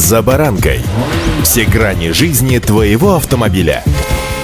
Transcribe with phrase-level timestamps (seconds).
[0.00, 0.80] «За баранкой».
[1.42, 3.84] Все грани жизни твоего автомобиля.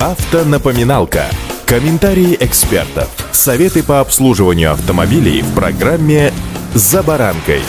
[0.00, 1.26] Автонапоминалка.
[1.66, 3.10] Комментарии экспертов.
[3.32, 6.32] Советы по обслуживанию автомобилей в программе
[6.72, 7.60] «За баранкой».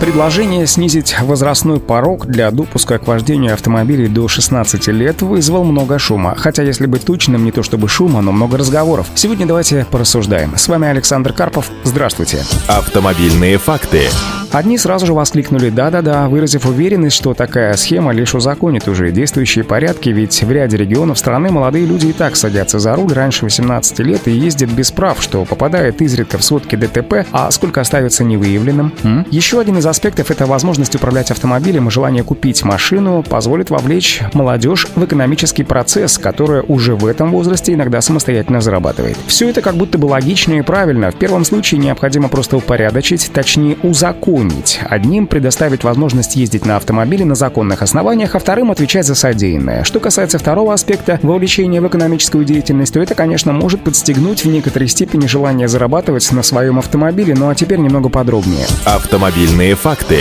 [0.00, 6.34] Предложение снизить возрастной порог для допуска к вождению автомобилей до 16 лет вызвал много шума.
[6.36, 9.06] Хотя, если быть точным, не то чтобы шума, но много разговоров.
[9.14, 10.56] Сегодня давайте порассуждаем.
[10.56, 11.70] С вами Александр Карпов.
[11.84, 12.42] Здравствуйте.
[12.66, 14.08] Автомобильные факты.
[14.50, 20.08] Одни сразу же воскликнули «да-да-да», выразив уверенность, что такая схема лишь узаконит уже действующие порядки,
[20.08, 24.26] ведь в ряде регионов страны молодые люди и так садятся за руль раньше 18 лет
[24.26, 28.94] и ездят без прав, что попадает изредка в сводки ДТП, а сколько остается невыявленным.
[29.02, 29.26] М?
[29.30, 34.88] Еще один из аспектов— это возможность управлять автомобилем и желание купить машину позволит вовлечь молодежь
[34.94, 39.18] в экономический процесс, который уже в этом возрасте иногда самостоятельно зарабатывает.
[39.26, 41.10] Все это как будто бы логично и правильно.
[41.10, 44.80] В первом случае необходимо просто упорядочить, точнее узаконить напомнить.
[44.84, 49.84] Одним предоставить возможность ездить на автомобиле на законных основаниях, а вторым отвечать за содеянное.
[49.84, 54.88] Что касается второго аспекта вовлечения в экономическую деятельность, то это, конечно, может подстегнуть в некоторой
[54.88, 58.66] степени желание зарабатывать на своем автомобиле, ну а теперь немного подробнее.
[58.84, 60.20] Автомобильные факты.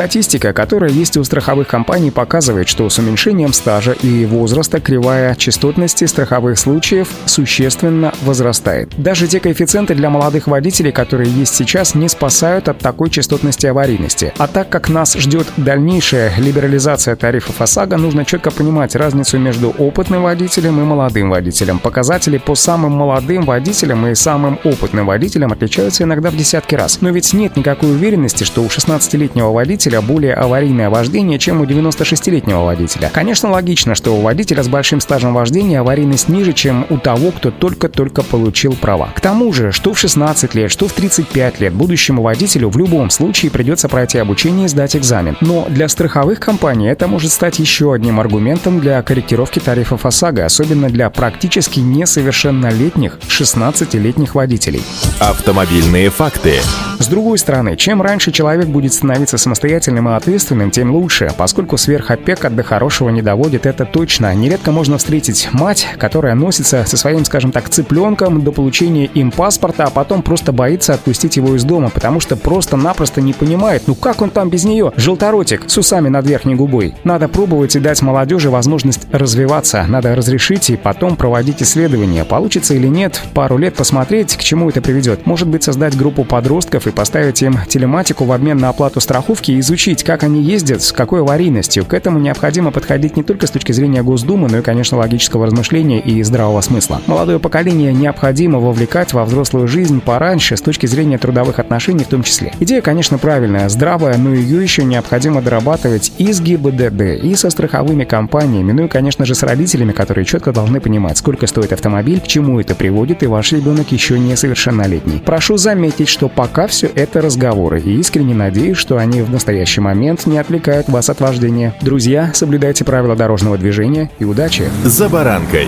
[0.00, 6.06] Статистика, которая есть у страховых компаний, показывает, что с уменьшением стажа и возраста кривая частотности
[6.06, 8.88] страховых случаев существенно возрастает.
[8.96, 14.32] Даже те коэффициенты для молодых водителей, которые есть сейчас, не спасают от такой частотности аварийности.
[14.38, 20.22] А так как нас ждет дальнейшая либерализация тарифов ОСАГО, нужно четко понимать разницу между опытным
[20.22, 21.78] водителем и молодым водителем.
[21.78, 27.02] Показатели по самым молодым водителям и самым опытным водителям отличаются иногда в десятки раз.
[27.02, 32.64] Но ведь нет никакой уверенности, что у 16-летнего водителя более аварийное вождение, чем у 96-летнего
[32.64, 33.10] водителя.
[33.12, 37.50] Конечно, логично, что у водителя с большим стажем вождения аварийность ниже, чем у того, кто
[37.50, 39.10] только-только получил права.
[39.16, 43.10] К тому же, что в 16 лет, что в 35 лет будущему водителю в любом
[43.10, 45.36] случае придется пройти обучение и сдать экзамен.
[45.40, 50.88] Но для страховых компаний это может стать еще одним аргументом для корректировки тарифов ОСАГО, особенно
[50.88, 54.82] для практически несовершеннолетних 16-летних водителей.
[55.18, 56.54] Автомобильные факты.
[56.98, 62.50] С другой стороны, чем раньше человек будет становиться самостоятельным и ответственным, тем лучше, поскольку сверхопека
[62.50, 64.34] до хорошего не доводит, это точно.
[64.34, 69.84] Нередко можно встретить мать, которая носится со своим, скажем так, цыпленком до получения им паспорта,
[69.84, 74.22] а потом просто боится отпустить его из дома, потому что просто-напросто не понимает, ну как
[74.22, 74.92] он там без нее?
[74.96, 76.94] Желторотик с усами над верхней губой.
[77.04, 79.84] Надо пробовать и дать молодежи возможность развиваться.
[79.88, 82.24] Надо разрешить и потом проводить исследования.
[82.24, 85.26] Получится или нет, пару лет посмотреть, к чему это приведет.
[85.26, 89.59] Может быть, создать группу подростков и поставить им телематику в обмен на оплату страховки и
[89.60, 91.84] изучить, как они ездят, с какой аварийностью.
[91.84, 96.00] К этому необходимо подходить не только с точки зрения Госдумы, но и, конечно, логического размышления
[96.00, 97.00] и здравого смысла.
[97.06, 102.22] Молодое поколение необходимо вовлекать во взрослую жизнь пораньше, с точки зрения трудовых отношений в том
[102.22, 102.52] числе.
[102.60, 108.04] Идея, конечно, правильная, здравая, но ее еще необходимо дорабатывать и с ГИБДД, и со страховыми
[108.04, 112.26] компаниями, ну и, конечно же, с родителями, которые четко должны понимать, сколько стоит автомобиль, к
[112.26, 115.22] чему это приводит, и ваш ребенок еще несовершеннолетний.
[115.24, 120.26] Прошу заметить, что пока все это разговоры, и искренне надеюсь, что они в настоящий момент
[120.26, 121.74] не отвлекают вас от вождения.
[121.80, 124.70] Друзья, соблюдайте правила дорожного движения и удачи!
[124.84, 125.66] «За баранкой»